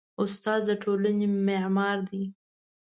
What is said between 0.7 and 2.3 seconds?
ټولنې معمار دی.